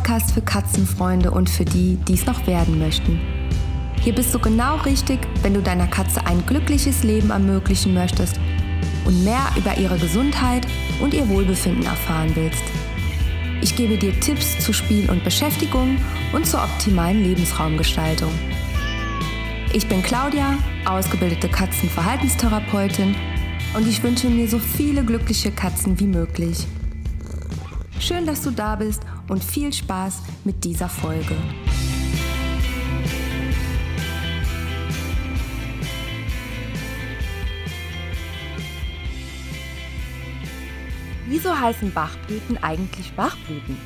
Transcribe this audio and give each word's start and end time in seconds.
Podcast 0.00 0.32
für 0.32 0.40
Katzenfreunde 0.40 1.30
und 1.30 1.50
für 1.50 1.66
die, 1.66 1.98
die 2.08 2.14
es 2.14 2.24
noch 2.24 2.46
werden 2.46 2.78
möchten. 2.78 3.20
Hier 4.00 4.14
bist 4.14 4.32
du 4.34 4.38
genau 4.38 4.76
richtig, 4.76 5.18
wenn 5.42 5.52
du 5.52 5.60
deiner 5.60 5.86
Katze 5.88 6.24
ein 6.26 6.42
glückliches 6.46 7.02
Leben 7.02 7.28
ermöglichen 7.28 7.92
möchtest 7.92 8.40
und 9.04 9.22
mehr 9.24 9.46
über 9.58 9.76
ihre 9.76 9.98
Gesundheit 9.98 10.66
und 11.02 11.12
ihr 11.12 11.28
Wohlbefinden 11.28 11.84
erfahren 11.84 12.30
willst. 12.34 12.62
Ich 13.60 13.76
gebe 13.76 13.98
dir 13.98 14.18
Tipps 14.20 14.58
zu 14.60 14.72
Spiel 14.72 15.10
und 15.10 15.22
Beschäftigung 15.22 15.98
und 16.32 16.46
zur 16.46 16.62
optimalen 16.62 17.22
Lebensraumgestaltung. 17.22 18.32
Ich 19.74 19.86
bin 19.86 20.02
Claudia, 20.02 20.54
ausgebildete 20.86 21.50
Katzenverhaltenstherapeutin 21.50 23.14
und 23.76 23.86
ich 23.86 24.02
wünsche 24.02 24.30
mir 24.30 24.48
so 24.48 24.58
viele 24.58 25.04
glückliche 25.04 25.50
Katzen 25.50 26.00
wie 26.00 26.06
möglich. 26.06 26.66
Schön, 27.98 28.24
dass 28.24 28.40
du 28.40 28.50
da 28.50 28.76
bist 28.76 29.02
und 29.30 29.44
viel 29.44 29.72
Spaß 29.72 30.22
mit 30.44 30.64
dieser 30.64 30.88
Folge. 30.88 31.36
Wieso 41.28 41.58
heißen 41.58 41.92
Bachblüten 41.92 42.60
eigentlich 42.60 43.12
Bachblüten? 43.12 43.78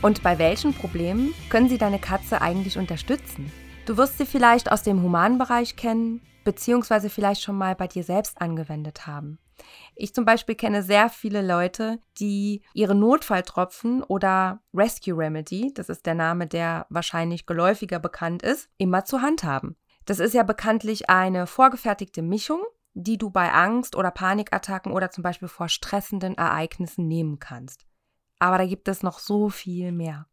Und 0.00 0.22
bei 0.22 0.38
welchen 0.38 0.72
Problemen 0.72 1.34
können 1.48 1.68
sie 1.68 1.78
deine 1.78 1.98
Katze 1.98 2.40
eigentlich 2.40 2.78
unterstützen? 2.78 3.50
Du 3.86 3.96
wirst 3.96 4.16
sie 4.16 4.26
vielleicht 4.26 4.70
aus 4.70 4.82
dem 4.82 5.02
Humanbereich 5.02 5.74
kennen, 5.74 6.20
beziehungsweise 6.44 7.10
vielleicht 7.10 7.42
schon 7.42 7.58
mal 7.58 7.74
bei 7.74 7.88
dir 7.88 8.04
selbst 8.04 8.40
angewendet 8.40 9.08
haben. 9.08 9.38
Ich 9.96 10.14
zum 10.14 10.24
Beispiel 10.24 10.54
kenne 10.54 10.82
sehr 10.82 11.08
viele 11.08 11.40
Leute, 11.40 12.00
die 12.18 12.62
ihre 12.72 12.94
Notfalltropfen 12.94 14.02
oder 14.02 14.60
Rescue 14.74 15.16
Remedy, 15.16 15.72
das 15.74 15.88
ist 15.88 16.06
der 16.06 16.14
Name, 16.14 16.46
der 16.46 16.86
wahrscheinlich 16.90 17.46
geläufiger 17.46 17.98
bekannt 17.98 18.42
ist, 18.42 18.68
immer 18.78 19.04
zur 19.04 19.22
Hand 19.22 19.44
haben. 19.44 19.76
Das 20.04 20.18
ist 20.18 20.34
ja 20.34 20.42
bekanntlich 20.42 21.08
eine 21.08 21.46
vorgefertigte 21.46 22.22
Mischung, 22.22 22.62
die 22.94 23.18
du 23.18 23.30
bei 23.30 23.52
Angst 23.52 23.96
oder 23.96 24.10
Panikattacken 24.10 24.92
oder 24.92 25.10
zum 25.10 25.22
Beispiel 25.22 25.48
vor 25.48 25.68
stressenden 25.68 26.36
Ereignissen 26.36 27.08
nehmen 27.08 27.38
kannst. 27.38 27.86
Aber 28.38 28.58
da 28.58 28.66
gibt 28.66 28.88
es 28.88 29.02
noch 29.02 29.18
so 29.18 29.48
viel 29.48 29.92
mehr. 29.92 30.26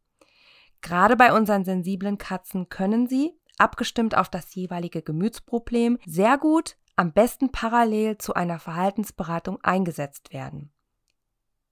Gerade 0.81 1.15
bei 1.15 1.33
unseren 1.33 1.63
sensiblen 1.63 2.17
Katzen 2.17 2.69
können 2.69 3.07
sie, 3.07 3.31
abgestimmt 3.57 4.17
auf 4.17 4.29
das 4.29 4.53
jeweilige 4.55 5.01
Gemütsproblem, 5.01 5.99
sehr 6.05 6.37
gut, 6.37 6.75
am 6.95 7.13
besten 7.13 7.51
parallel 7.51 8.17
zu 8.17 8.33
einer 8.33 8.59
Verhaltensberatung 8.59 9.59
eingesetzt 9.63 10.33
werden. 10.33 10.71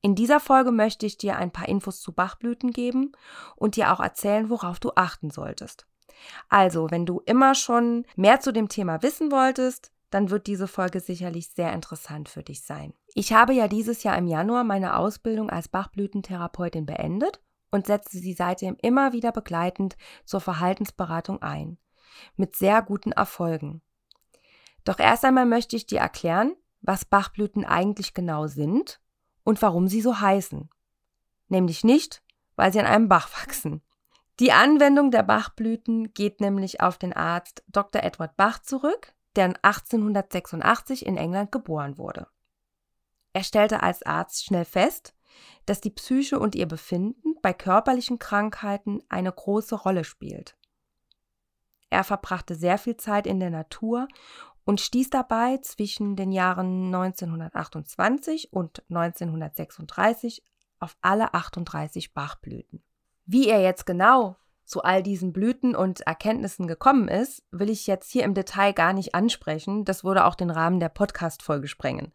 In 0.02 0.16
dieser 0.16 0.40
Folge 0.40 0.72
möchte 0.72 1.06
ich 1.06 1.18
dir 1.18 1.36
ein 1.36 1.52
paar 1.52 1.68
Infos 1.68 2.02
zu 2.02 2.14
Bachblüten 2.14 2.72
geben 2.72 3.12
und 3.56 3.76
dir 3.76 3.92
auch 3.92 4.00
erzählen, 4.00 4.50
worauf 4.50 4.80
du 4.80 4.92
achten 4.96 5.30
solltest. 5.30 5.88
Also, 6.48 6.90
wenn 6.90 7.06
du 7.06 7.22
immer 7.26 7.54
schon 7.56 8.06
mehr 8.16 8.40
zu 8.40 8.54
dem 8.54 8.70
Thema 8.70 9.02
wissen 9.04 9.32
wolltest, 9.32 9.92
dann 10.10 10.30
wird 10.30 10.48
diese 10.48 10.68
Folge 10.68 11.00
sicherlich 11.00 11.50
sehr 11.50 11.74
interessant 11.74 12.30
für 12.30 12.44
dich 12.44 12.64
sein. 12.64 12.94
Ich 13.14 13.34
habe 13.34 13.54
ja 13.54 13.68
dieses 13.68 14.04
Jahr 14.04 14.18
im 14.18 14.28
Januar 14.28 14.64
meine 14.64 14.98
Ausbildung 14.98 15.50
als 15.50 15.68
Bachblütentherapeutin 15.68 16.86
beendet 16.86 17.42
und 17.72 17.86
setze 17.86 18.18
sie 18.18 18.34
seitdem 18.34 18.76
immer 18.82 19.14
wieder 19.14 19.32
begleitend 19.32 19.98
zur 20.26 20.42
Verhaltensberatung 20.42 21.42
ein. 21.42 21.78
Mit 22.36 22.56
sehr 22.56 22.82
guten 22.82 23.12
Erfolgen. 23.12 23.82
Doch 24.84 25.00
erst 25.00 25.26
einmal 25.26 25.46
möchte 25.46 25.76
ich 25.76 25.86
dir 25.86 26.00
erklären, 26.00 26.56
was 26.82 27.06
Bachblüten 27.06 27.66
eigentlich 27.66 28.14
genau 28.14 28.48
sind 28.48 29.00
und 29.44 29.62
warum 29.62 29.88
sie 29.88 30.02
so 30.02 30.20
heißen. 30.20 30.70
Nämlich 31.48 31.84
nicht, 31.84 32.24
weil 32.56 32.72
sie 32.72 32.80
an 32.80 32.86
einem 32.86 33.10
Bach 33.10 33.30
wachsen. 33.42 33.82
Die 34.40 34.52
Anwendung 34.52 35.12
der 35.12 35.24
Bachblüten 35.24 36.14
geht 36.14 36.40
nämlich 36.40 36.82
auf 36.82 36.98
den 36.98 37.14
Arzt 37.14 37.64
Dr. 37.68 38.04
Edward 38.04 38.38
Bach 38.38 38.60
zurück, 38.60 39.14
der 39.36 39.54
1886 39.64 41.06
in 41.06 41.18
England 41.18 41.52
geboren 41.52 41.98
wurde. 41.98 42.28
Er 43.34 43.44
stellte 43.44 43.84
als 43.84 44.04
Arzt 44.04 44.46
schnell 44.46 44.66
fest, 44.66 45.14
dass 45.66 45.82
die 45.82 45.92
Psyche 45.92 46.40
und 46.40 46.56
ihr 46.56 46.68
Befinden 46.68 47.36
bei 47.42 47.54
körperlichen 47.54 48.18
Krankheiten 48.18 49.02
eine 49.10 49.32
große 49.32 49.76
Rolle 49.76 50.04
spielt. 50.04 50.56
Er 51.90 52.04
verbrachte 52.04 52.56
sehr 52.56 52.78
viel 52.78 52.98
Zeit 52.98 53.26
in 53.28 53.40
der 53.40 53.50
Natur 53.50 54.08
und 54.70 54.80
stieß 54.80 55.10
dabei 55.10 55.58
zwischen 55.64 56.16
den 56.16 56.32
Jahren 56.32 56.94
1928 56.94 58.54
und 58.54 58.84
1936 58.92 60.44
auf 60.80 60.96
alle 61.02 61.34
38 61.34 62.14
Bachblüten. 62.14 62.84
Wie 63.26 63.48
er 63.48 63.64
jetzt 63.64 63.88
genau 63.88 64.36
zu 64.66 64.84
all 64.84 65.02
diesen 65.02 65.34
Blüten 65.34 65.76
und 65.76 66.02
Erkenntnissen 66.02 66.68
gekommen 66.68 67.08
ist, 67.08 67.42
will 67.50 67.72
ich 67.72 67.88
jetzt 67.88 68.12
hier 68.12 68.24
im 68.24 68.36
Detail 68.36 68.74
gar 68.74 68.94
nicht 68.94 69.16
ansprechen. 69.16 69.86
Das 69.86 70.04
würde 70.04 70.26
auch 70.26 70.36
den 70.36 70.52
Rahmen 70.52 70.80
der 70.80 70.90
Podcast-Folge 70.90 71.68
sprengen. 71.68 72.14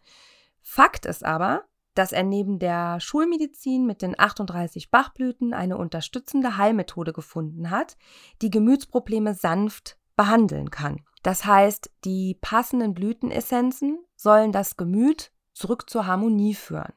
Fakt 0.63 1.07
ist 1.07 1.25
aber, 1.25 1.65
dass 1.95 2.13
er 2.13 2.23
neben 2.23 2.61
der 2.61 3.01
Schulmedizin 3.01 3.85
mit 3.85 4.01
den 4.01 4.17
38 4.17 4.93
Bachblüten 4.93 5.55
eine 5.55 5.77
unterstützende 5.77 6.57
Heilmethode 6.57 7.13
gefunden 7.13 7.71
hat, 7.71 7.97
die 8.43 8.51
Gemütsprobleme 8.51 9.35
sanft 9.35 9.99
behandeln 10.15 10.71
kann. 10.71 11.01
Das 11.25 11.47
heißt, 11.47 11.91
die 12.05 12.37
passenden 12.39 12.93
Blütenessenzen 12.93 13.99
sollen 14.15 14.53
das 14.53 14.77
Gemüt 14.77 15.33
zurück 15.55 15.89
zur 15.89 16.07
Harmonie 16.07 16.55
führen. 16.55 16.93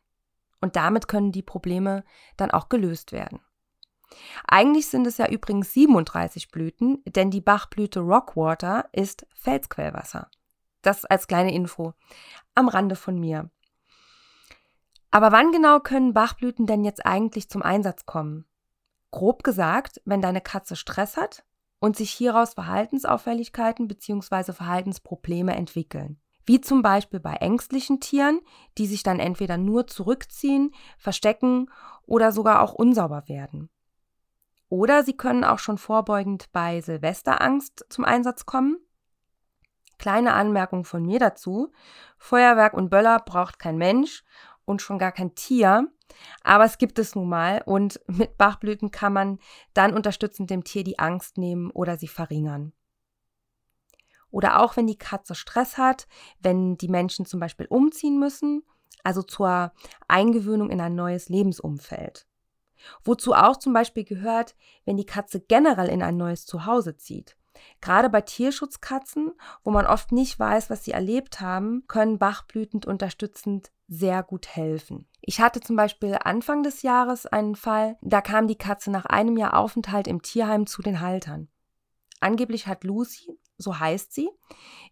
Und 0.59 0.75
damit 0.75 1.07
können 1.07 1.31
die 1.31 1.41
Probleme 1.41 2.03
dann 2.35 2.51
auch 2.51 2.67
gelöst 2.67 3.13
werden. 3.13 3.39
Eigentlich 4.45 4.87
sind 4.87 5.07
es 5.07 5.17
ja 5.17 5.29
übrigens 5.29 5.71
37 5.71 6.51
Blüten, 6.51 7.01
denn 7.05 7.31
die 7.31 7.39
Bachblüte 7.39 8.01
Rockwater 8.01 8.89
ist 8.91 9.25
Felsquellwasser. 9.33 10.29
Das 10.81 11.05
als 11.05 11.27
kleine 11.27 11.53
Info 11.53 11.93
am 12.53 12.67
Rande 12.67 12.97
von 12.97 13.17
mir. 13.17 13.49
Aber 15.09 15.31
wann 15.31 15.53
genau 15.53 15.79
können 15.79 16.13
Bachblüten 16.13 16.67
denn 16.67 16.83
jetzt 16.83 17.05
eigentlich 17.05 17.49
zum 17.49 17.61
Einsatz 17.61 18.05
kommen? 18.05 18.45
Grob 19.11 19.43
gesagt, 19.43 20.01
wenn 20.03 20.21
deine 20.21 20.41
Katze 20.41 20.75
Stress 20.75 21.15
hat 21.15 21.45
und 21.79 21.95
sich 21.95 22.11
hieraus 22.11 22.53
Verhaltensauffälligkeiten 22.53 23.87
bzw. 23.87 24.53
Verhaltensprobleme 24.53 25.55
entwickeln. 25.55 26.19
Wie 26.45 26.61
zum 26.61 26.81
Beispiel 26.81 27.19
bei 27.19 27.33
ängstlichen 27.33 27.99
Tieren, 27.99 28.39
die 28.77 28.87
sich 28.87 29.03
dann 29.03 29.19
entweder 29.19 29.57
nur 29.57 29.87
zurückziehen, 29.87 30.73
verstecken 30.97 31.69
oder 32.05 32.31
sogar 32.31 32.61
auch 32.61 32.73
unsauber 32.73 33.27
werden. 33.27 33.69
Oder 34.69 35.03
sie 35.03 35.15
können 35.15 35.43
auch 35.43 35.59
schon 35.59 35.77
vorbeugend 35.77 36.51
bei 36.51 36.81
Silvesterangst 36.81 37.85
zum 37.89 38.05
Einsatz 38.05 38.45
kommen. 38.45 38.77
Kleine 39.97 40.33
Anmerkung 40.33 40.85
von 40.85 41.05
mir 41.05 41.19
dazu. 41.19 41.71
Feuerwerk 42.17 42.73
und 42.73 42.89
Böller 42.89 43.19
braucht 43.19 43.59
kein 43.59 43.77
Mensch 43.77 44.23
und 44.65 44.81
schon 44.81 44.99
gar 44.99 45.11
kein 45.11 45.35
Tier. 45.35 45.87
Aber 46.43 46.65
es 46.65 46.77
gibt 46.77 46.99
es 46.99 47.15
nun 47.15 47.29
mal 47.29 47.61
und 47.65 47.99
mit 48.07 48.37
Bachblüten 48.37 48.91
kann 48.91 49.13
man 49.13 49.39
dann 49.73 49.93
unterstützend 49.93 50.49
dem 50.49 50.63
Tier 50.63 50.83
die 50.83 50.99
Angst 50.99 51.37
nehmen 51.37 51.71
oder 51.71 51.97
sie 51.97 52.07
verringern. 52.07 52.73
Oder 54.29 54.61
auch 54.61 54.77
wenn 54.77 54.87
die 54.87 54.97
Katze 54.97 55.35
Stress 55.35 55.77
hat, 55.77 56.07
wenn 56.39 56.77
die 56.77 56.89
Menschen 56.89 57.25
zum 57.25 57.39
Beispiel 57.39 57.65
umziehen 57.67 58.19
müssen, 58.19 58.63
also 59.03 59.23
zur 59.23 59.71
Eingewöhnung 60.07 60.69
in 60.69 60.81
ein 60.81 60.95
neues 60.95 61.29
Lebensumfeld. 61.29 62.27
Wozu 63.03 63.33
auch 63.33 63.57
zum 63.57 63.73
Beispiel 63.73 64.03
gehört, 64.03 64.55
wenn 64.85 64.97
die 64.97 65.05
Katze 65.05 65.39
generell 65.39 65.87
in 65.87 66.03
ein 66.03 66.17
neues 66.17 66.45
Zuhause 66.45 66.97
zieht. 66.97 67.37
Gerade 67.81 68.09
bei 68.09 68.21
Tierschutzkatzen, 68.21 69.31
wo 69.63 69.71
man 69.71 69.85
oft 69.85 70.11
nicht 70.11 70.39
weiß, 70.39 70.69
was 70.69 70.83
sie 70.83 70.91
erlebt 70.91 71.41
haben, 71.41 71.83
können 71.87 72.19
Bachblüten 72.19 72.83
unterstützend 72.83 73.71
sehr 73.87 74.23
gut 74.23 74.47
helfen. 74.47 75.07
Ich 75.21 75.39
hatte 75.39 75.59
zum 75.59 75.75
Beispiel 75.75 76.17
Anfang 76.21 76.63
des 76.63 76.81
Jahres 76.81 77.25
einen 77.25 77.55
Fall, 77.55 77.97
da 78.01 78.21
kam 78.21 78.47
die 78.47 78.57
Katze 78.57 78.91
nach 78.91 79.05
einem 79.05 79.37
Jahr 79.37 79.57
Aufenthalt 79.57 80.07
im 80.07 80.21
Tierheim 80.21 80.67
zu 80.67 80.81
den 80.81 80.99
Haltern. 80.99 81.47
Angeblich 82.19 82.67
hat 82.67 82.83
Lucy, 82.83 83.39
so 83.57 83.79
heißt 83.79 84.13
sie, 84.13 84.29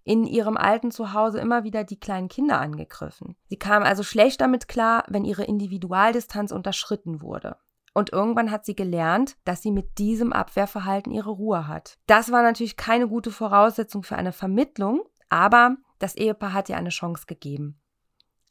in 0.03 0.25
ihrem 0.25 0.57
alten 0.57 0.91
Zuhause 0.91 1.39
immer 1.39 1.63
wieder 1.63 1.83
die 1.83 1.99
kleinen 1.99 2.29
Kinder 2.29 2.59
angegriffen. 2.59 3.35
Sie 3.47 3.57
kam 3.57 3.83
also 3.83 4.03
schlecht 4.03 4.41
damit 4.41 4.67
klar, 4.67 5.03
wenn 5.07 5.25
ihre 5.25 5.43
Individualdistanz 5.43 6.51
unterschritten 6.51 7.21
wurde. 7.21 7.57
Und 7.95 8.11
irgendwann 8.11 8.51
hat 8.51 8.65
sie 8.65 8.75
gelernt, 8.75 9.37
dass 9.45 9.61
sie 9.61 9.71
mit 9.71 9.97
diesem 9.99 10.33
Abwehrverhalten 10.33 11.13
ihre 11.13 11.29
Ruhe 11.29 11.69
hat. 11.69 11.97
Das 12.07 12.29
war 12.29 12.43
natürlich 12.43 12.75
keine 12.75 13.07
gute 13.07 13.31
Voraussetzung 13.31 14.03
für 14.03 14.17
eine 14.17 14.33
Vermittlung, 14.33 15.01
aber 15.29 15.77
das 15.99 16.15
Ehepaar 16.15 16.51
hat 16.51 16.67
ihr 16.67 16.75
eine 16.75 16.89
Chance 16.89 17.25
gegeben. 17.25 17.79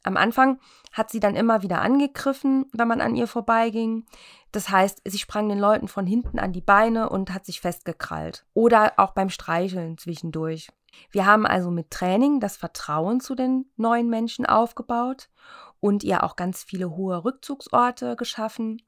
Am 0.02 0.16
Anfang 0.16 0.58
hat 0.92 1.10
sie 1.10 1.20
dann 1.20 1.36
immer 1.36 1.62
wieder 1.62 1.82
angegriffen, 1.82 2.64
wenn 2.72 2.88
man 2.88 3.02
an 3.02 3.16
ihr 3.16 3.26
vorbeiging. 3.26 4.06
Das 4.50 4.70
heißt, 4.70 5.02
sie 5.04 5.18
sprang 5.18 5.50
den 5.50 5.58
Leuten 5.58 5.88
von 5.88 6.06
hinten 6.06 6.38
an 6.38 6.52
die 6.52 6.62
Beine 6.62 7.10
und 7.10 7.32
hat 7.34 7.44
sich 7.44 7.60
festgekrallt. 7.60 8.46
Oder 8.54 8.94
auch 8.96 9.12
beim 9.12 9.28
Streicheln 9.28 9.98
zwischendurch. 9.98 10.68
Wir 11.10 11.26
haben 11.26 11.46
also 11.46 11.70
mit 11.70 11.90
Training 11.90 12.40
das 12.40 12.56
Vertrauen 12.56 13.20
zu 13.20 13.34
den 13.34 13.66
neuen 13.76 14.08
Menschen 14.08 14.46
aufgebaut 14.46 15.28
und 15.80 16.02
ihr 16.02 16.24
auch 16.24 16.36
ganz 16.36 16.62
viele 16.62 16.96
hohe 16.96 17.24
Rückzugsorte 17.24 18.16
geschaffen. 18.16 18.80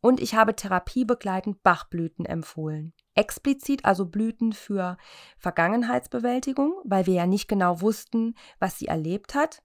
Und 0.00 0.20
ich 0.20 0.34
habe 0.34 0.54
therapiebegleitend 0.54 1.62
Bachblüten 1.62 2.24
empfohlen. 2.24 2.92
Explizit 3.14 3.84
also 3.84 4.06
Blüten 4.06 4.52
für 4.52 4.96
Vergangenheitsbewältigung, 5.38 6.74
weil 6.84 7.06
wir 7.06 7.14
ja 7.14 7.26
nicht 7.26 7.48
genau 7.48 7.80
wussten, 7.80 8.34
was 8.60 8.78
sie 8.78 8.86
erlebt 8.86 9.34
hat. 9.34 9.62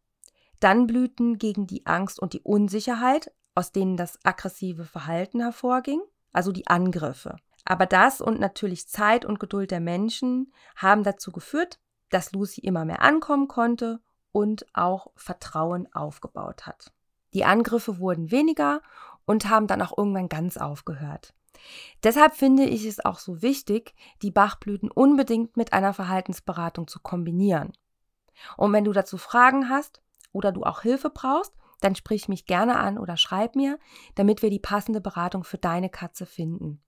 Dann 0.60 0.88
Blüten 0.88 1.38
gegen 1.38 1.68
die 1.68 1.86
Angst 1.86 2.20
und 2.20 2.34
die 2.34 2.42
Unsicherheit, 2.42 3.32
aus 3.54 3.72
denen 3.72 3.96
das 3.96 4.18
aggressive 4.24 4.86
Verhalten 4.86 5.40
hervorging, 5.40 6.02
also 6.32 6.52
die 6.52 6.68
Angriffe. 6.68 7.36
Aber 7.66 7.86
das 7.86 8.20
und 8.20 8.40
natürlich 8.40 8.88
Zeit 8.88 9.26
und 9.26 9.40
Geduld 9.40 9.72
der 9.72 9.80
Menschen 9.80 10.52
haben 10.76 11.04
dazu 11.04 11.32
geführt, 11.32 11.80
dass 12.10 12.32
Lucy 12.32 12.62
immer 12.62 12.86
mehr 12.86 13.02
ankommen 13.02 13.48
konnte 13.48 14.00
und 14.32 14.66
auch 14.74 15.08
Vertrauen 15.16 15.88
aufgebaut 15.94 16.66
hat. 16.66 16.92
Die 17.34 17.46
Angriffe 17.46 18.00
wurden 18.00 18.32
weniger 18.32 18.82
und 19.26 19.50
haben 19.50 19.68
dann 19.68 19.82
auch 19.82 19.98
irgendwann 19.98 20.30
ganz 20.30 20.58
aufgehört. 20.58 21.34
Deshalb 22.04 22.36
finde 22.36 22.64
ich 22.66 22.86
es 22.86 23.04
auch 23.04 23.20
so 23.20 23.42
wichtig, 23.42 23.94
die 24.22 24.32
Bachblüten 24.32 24.92
unbedingt 24.92 25.56
mit 25.56 25.74
einer 25.74 25.94
Verhaltensberatung 25.94 26.88
zu 26.88 27.00
kombinieren. 27.00 27.74
Und 28.58 28.74
wenn 28.74 28.84
du 28.84 28.92
dazu 28.92 29.18
Fragen 29.18 29.70
hast 29.70 30.02
oder 30.32 30.52
du 30.52 30.64
auch 30.64 30.82
Hilfe 30.82 31.10
brauchst, 31.10 31.54
dann 31.80 31.96
sprich 31.96 32.28
mich 32.28 32.46
gerne 32.46 32.78
an 32.78 32.98
oder 32.98 33.18
schreib 33.18 33.56
mir, 33.56 33.78
damit 34.16 34.42
wir 34.42 34.50
die 34.50 34.60
passende 34.60 35.02
Beratung 35.02 35.44
für 35.44 35.58
deine 35.58 35.90
Katze 35.90 36.26
finden. 36.26 36.82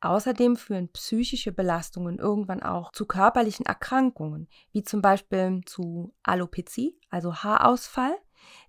Außerdem 0.00 0.56
führen 0.56 0.88
psychische 0.92 1.52
Belastungen 1.52 2.18
irgendwann 2.18 2.62
auch 2.62 2.90
zu 2.92 3.04
körperlichen 3.04 3.66
Erkrankungen, 3.66 4.48
wie 4.72 4.82
zum 4.82 5.02
Beispiel 5.02 5.60
zu 5.66 6.14
Alopezie, 6.22 6.98
also 7.10 7.34
Haarausfall, 7.34 8.16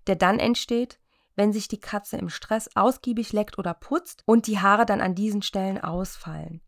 der 0.06 0.16
dann 0.16 0.38
entsteht, 0.38 1.00
wenn 1.36 1.52
sich 1.52 1.68
die 1.68 1.80
Katze 1.80 2.16
im 2.16 2.28
Stress 2.28 2.68
ausgiebig 2.74 3.32
leckt 3.32 3.58
oder 3.58 3.74
putzt 3.74 4.22
und 4.26 4.46
die 4.46 4.60
Haare 4.60 4.86
dann 4.86 5.00
an 5.00 5.14
diesen 5.14 5.42
Stellen 5.42 5.80
ausfallen. 5.80 6.60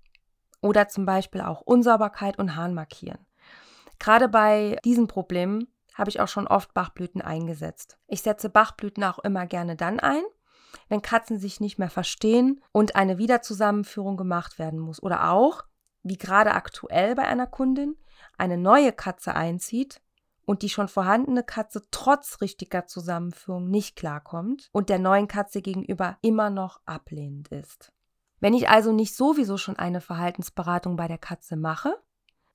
Oder 0.60 0.88
zum 0.88 1.04
Beispiel 1.04 1.42
auch 1.42 1.60
Unsauberkeit 1.60 2.38
und 2.38 2.56
Harnmarkieren. 2.56 3.26
Gerade 3.98 4.28
bei 4.28 4.78
diesen 4.84 5.06
Problemen 5.06 5.68
habe 5.94 6.10
ich 6.10 6.20
auch 6.20 6.28
schon 6.28 6.46
oft 6.46 6.74
Bachblüten 6.74 7.22
eingesetzt. 7.22 7.98
Ich 8.08 8.22
setze 8.22 8.48
Bachblüten 8.48 9.04
auch 9.04 9.18
immer 9.20 9.46
gerne 9.46 9.76
dann 9.76 10.00
ein, 10.00 10.22
wenn 10.88 11.02
Katzen 11.02 11.38
sich 11.38 11.60
nicht 11.60 11.78
mehr 11.78 11.90
verstehen 11.90 12.60
und 12.72 12.96
eine 12.96 13.18
Wiederzusammenführung 13.18 14.16
gemacht 14.16 14.58
werden 14.58 14.80
muss. 14.80 15.02
Oder 15.02 15.30
auch, 15.30 15.62
wie 16.02 16.18
gerade 16.18 16.52
aktuell 16.52 17.14
bei 17.14 17.22
einer 17.22 17.46
Kundin, 17.46 17.96
eine 18.36 18.56
neue 18.56 18.92
Katze 18.92 19.34
einzieht 19.34 20.00
und 20.46 20.62
die 20.62 20.68
schon 20.68 20.88
vorhandene 20.88 21.42
Katze 21.42 21.82
trotz 21.90 22.40
richtiger 22.40 22.86
Zusammenführung 22.86 23.70
nicht 23.70 23.96
klarkommt 23.96 24.68
und 24.72 24.88
der 24.88 24.98
neuen 24.98 25.28
Katze 25.28 25.62
gegenüber 25.62 26.18
immer 26.22 26.50
noch 26.50 26.80
ablehnend 26.86 27.48
ist. 27.48 27.92
Wenn 28.40 28.54
ich 28.54 28.68
also 28.68 28.92
nicht 28.92 29.14
sowieso 29.14 29.56
schon 29.56 29.76
eine 29.76 30.00
Verhaltensberatung 30.00 30.96
bei 30.96 31.08
der 31.08 31.18
Katze 31.18 31.56
mache, 31.56 31.96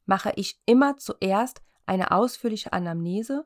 mache 0.06 0.32
ich 0.36 0.62
immer 0.66 0.98
zuerst 0.98 1.62
eine 1.86 2.12
ausführliche 2.12 2.74
Anamnese 2.74 3.46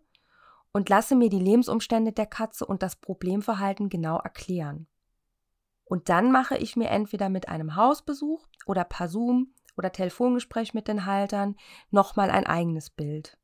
und 0.74 0.90
lasse 0.90 1.16
mir 1.16 1.30
die 1.30 1.40
Lebensumstände 1.40 2.12
der 2.12 2.26
Katze 2.26 2.66
und 2.66 2.84
das 2.84 2.98
Problemverhalten 2.98 3.90
genau 3.90 4.18
erklären. 4.18 4.88
Und 5.86 6.10
dann 6.10 6.32
mache 6.32 6.58
ich 6.58 6.76
mir 6.76 6.90
entweder 6.90 7.30
mit 7.30 7.48
einem 7.48 7.76
Hausbesuch 7.76 8.48
oder 8.66 8.84
per 8.84 9.08
Zoom 9.08 9.54
oder 9.78 9.92
Telefongespräch 9.92 10.74
mit 10.74 10.88
den 10.88 11.06
Haltern 11.06 11.56
nochmal 11.92 12.30
ein 12.30 12.46
eigenes 12.46 12.90
Bild. 12.90 13.38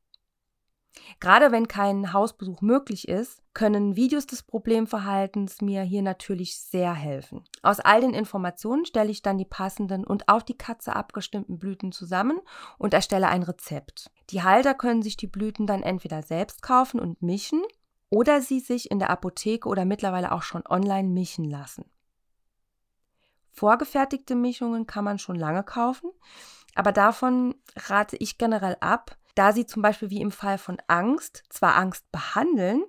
Gerade 1.20 1.52
wenn 1.52 1.68
kein 1.68 2.12
Hausbesuch 2.12 2.62
möglich 2.62 3.08
ist, 3.08 3.42
können 3.54 3.96
Videos 3.96 4.26
des 4.26 4.42
Problemverhaltens 4.42 5.60
mir 5.60 5.82
hier 5.82 6.02
natürlich 6.02 6.58
sehr 6.58 6.94
helfen. 6.94 7.44
Aus 7.62 7.80
all 7.80 8.00
den 8.00 8.14
Informationen 8.14 8.86
stelle 8.86 9.10
ich 9.10 9.22
dann 9.22 9.38
die 9.38 9.44
passenden 9.44 10.04
und 10.04 10.28
auf 10.28 10.44
die 10.44 10.56
Katze 10.56 10.96
abgestimmten 10.96 11.58
Blüten 11.58 11.92
zusammen 11.92 12.40
und 12.78 12.94
erstelle 12.94 13.28
ein 13.28 13.42
Rezept. 13.42 14.10
Die 14.30 14.42
Halter 14.42 14.74
können 14.74 15.02
sich 15.02 15.16
die 15.16 15.26
Blüten 15.26 15.66
dann 15.66 15.82
entweder 15.82 16.22
selbst 16.22 16.62
kaufen 16.62 17.00
und 17.00 17.22
mischen 17.22 17.62
oder 18.08 18.40
sie 18.40 18.60
sich 18.60 18.90
in 18.90 18.98
der 18.98 19.10
Apotheke 19.10 19.68
oder 19.68 19.84
mittlerweile 19.84 20.32
auch 20.32 20.42
schon 20.42 20.66
online 20.68 21.08
mischen 21.08 21.44
lassen. 21.44 21.84
Vorgefertigte 23.52 24.34
Mischungen 24.34 24.86
kann 24.86 25.04
man 25.04 25.18
schon 25.18 25.36
lange 25.36 25.62
kaufen, 25.62 26.10
aber 26.74 26.92
davon 26.92 27.54
rate 27.76 28.16
ich 28.16 28.38
generell 28.38 28.76
ab, 28.80 29.16
da 29.34 29.52
sie 29.52 29.66
zum 29.66 29.82
Beispiel 29.82 30.10
wie 30.10 30.20
im 30.20 30.30
Fall 30.30 30.58
von 30.58 30.78
Angst 30.86 31.44
zwar 31.48 31.76
Angst 31.76 32.10
behandeln, 32.12 32.84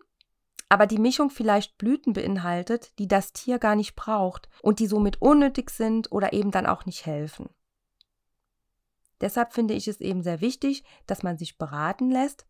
aber 0.70 0.88
die 0.88 1.00
Mischung 1.00 1.30
vielleicht 1.30 1.78
Blüten 1.78 2.14
beinhaltet, 2.14 2.98
die 2.98 3.08
das 3.08 3.34
Tier 3.34 3.60
gar 3.60 3.76
nicht 3.76 3.96
braucht 3.96 4.48
und 4.62 4.80
die 4.80 4.88
somit 4.88 5.22
unnötig 5.22 5.70
sind 5.70 6.12
oder 6.12 6.34
eben 6.34 6.52
dann 6.52 6.66
auch 6.66 6.86
nicht 6.86 7.06
helfen. 7.06 7.50
Deshalb 9.20 9.54
finde 9.54 9.74
ich 9.74 9.88
es 9.88 10.00
eben 10.00 10.24
sehr 10.24 10.42
wichtig, 10.42 10.84
dass 11.06 11.24
man 11.24 11.38
sich 11.38 11.58
beraten 11.58 12.10
lässt, 12.10 12.46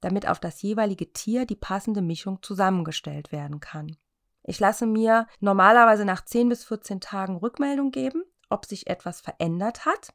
damit 0.00 0.28
auf 0.28 0.38
das 0.38 0.62
jeweilige 0.62 1.12
Tier 1.12 1.46
die 1.46 1.56
passende 1.56 2.02
Mischung 2.02 2.42
zusammengestellt 2.42 3.32
werden 3.32 3.60
kann. 3.60 3.96
Ich 4.44 4.60
lasse 4.60 4.86
mir 4.86 5.26
normalerweise 5.40 6.04
nach 6.04 6.24
10 6.24 6.48
bis 6.48 6.64
14 6.64 7.00
Tagen 7.00 7.36
Rückmeldung 7.36 7.90
geben, 7.90 8.24
ob 8.48 8.66
sich 8.66 8.86
etwas 8.86 9.20
verändert 9.20 9.86
hat 9.86 10.12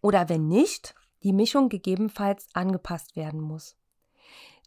oder 0.00 0.28
wenn 0.28 0.48
nicht, 0.48 0.94
die 1.22 1.32
Mischung 1.32 1.68
gegebenenfalls 1.68 2.46
angepasst 2.52 3.16
werden 3.16 3.40
muss. 3.40 3.76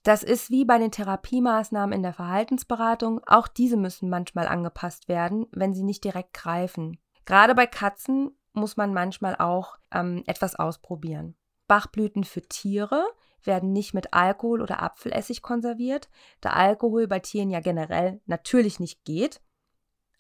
Das 0.03 0.24
ist 0.24 0.50
wie 0.50 0.65
bei 0.65 0.80
den 0.80 0.92
Therapiemaßnahmen 0.92 1.94
in 1.94 2.01
der 2.01 2.13
Verhaltensberatung, 2.13 3.21
auch 3.27 3.48
diese 3.48 3.77
müssen 3.77 4.09
manchmal 4.09 4.48
angepasst 4.48 5.07
werden, 5.07 5.45
wenn 5.51 5.75
sie 5.75 5.83
nicht 5.83 6.03
direkt 6.03 6.33
greifen. 6.33 6.98
Gerade 7.25 7.53
bei 7.53 7.68
Katzen 7.68 8.31
muss 8.53 8.77
man 8.77 8.94
manchmal 8.94 9.36
auch 9.36 9.77
ähm, 9.92 10.24
etwas 10.25 10.56
ausprobieren. 10.56 11.36
Bachblüten 11.68 12.24
für 12.24 12.42
Tiere 12.42 13.06
werden 13.44 13.71
nicht 13.71 13.94
mit 13.94 14.13
Alkohol 14.13 14.62
oder 14.62 14.81
Apfelessig 14.81 15.42
konserviert, 15.42 16.09
da 16.42 16.51
Alkohol 16.51 17.07
bei 17.07 17.19
Tieren 17.19 17.50
ja 17.50 17.59
generell 17.59 18.21
natürlich 18.25 18.80
nicht 18.80 19.06
geht 19.06 19.42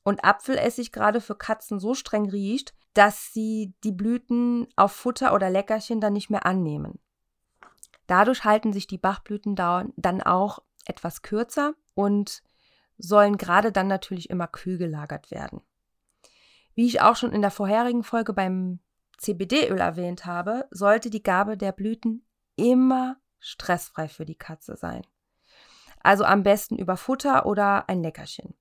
und 0.03 0.23
Apfelessig 0.23 0.91
gerade 0.91 1.21
für 1.21 1.35
Katzen 1.35 1.79
so 1.79 1.93
streng 1.93 2.29
riecht, 2.29 2.73
dass 2.93 3.33
sie 3.33 3.73
die 3.83 3.91
Blüten 3.91 4.67
auf 4.75 4.91
Futter 4.91 5.33
oder 5.33 5.49
Leckerchen 5.49 6.01
dann 6.01 6.13
nicht 6.13 6.29
mehr 6.29 6.45
annehmen. 6.45 6.99
Dadurch 8.07 8.43
halten 8.43 8.73
sich 8.73 8.87
die 8.87 8.97
Bachblüten 8.97 9.55
dann 9.55 10.21
auch 10.21 10.59
etwas 10.85 11.21
kürzer 11.21 11.73
und 11.93 12.43
sollen 12.97 13.37
gerade 13.37 13.71
dann 13.71 13.87
natürlich 13.87 14.29
immer 14.29 14.47
kühl 14.47 14.77
gelagert 14.77 15.31
werden. 15.31 15.61
Wie 16.75 16.85
ich 16.85 17.01
auch 17.01 17.15
schon 17.15 17.31
in 17.31 17.41
der 17.41 17.51
vorherigen 17.51 18.03
Folge 18.03 18.33
beim 18.33 18.79
CBD-Öl 19.17 19.79
erwähnt 19.79 20.25
habe, 20.25 20.67
sollte 20.71 21.09
die 21.09 21.23
Gabe 21.23 21.57
der 21.57 21.71
Blüten 21.71 22.25
immer 22.55 23.17
stressfrei 23.39 24.07
für 24.07 24.25
die 24.25 24.37
Katze 24.37 24.75
sein. 24.75 25.03
Also 26.01 26.23
am 26.23 26.43
besten 26.43 26.77
über 26.77 26.97
Futter 26.97 27.45
oder 27.45 27.87
ein 27.87 28.01
Leckerchen. 28.01 28.55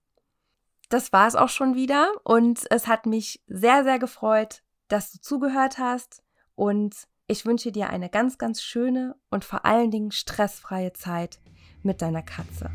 das 0.89 1.13
war 1.13 1.27
es 1.27 1.35
auch 1.35 1.49
schon 1.49 1.75
wieder 1.75 2.11
und 2.23 2.61
es 2.69 2.87
hat 2.87 3.05
mich 3.05 3.41
sehr, 3.47 3.83
sehr 3.83 3.99
gefreut, 3.99 4.63
dass 4.87 5.11
du 5.11 5.19
zugehört 5.19 5.77
hast 5.77 6.23
und 6.55 6.95
ich 7.27 7.45
wünsche 7.45 7.71
dir 7.71 7.89
eine 7.89 8.09
ganz, 8.09 8.37
ganz 8.37 8.61
schöne 8.61 9.15
und 9.29 9.45
vor 9.45 9.65
allen 9.65 9.91
Dingen 9.91 10.11
stressfreie 10.11 10.93
Zeit 10.93 11.39
mit 11.81 12.01
deiner 12.01 12.21
Katze. 12.21 12.69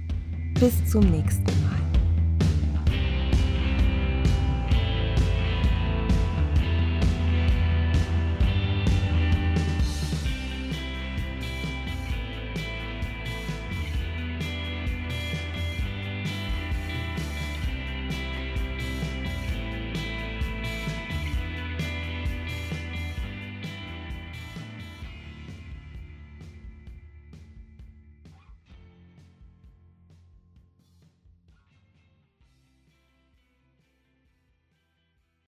Bis 0.59 0.91
zum 0.91 1.05
nächsten 1.11 1.45
Mal. 1.62 1.88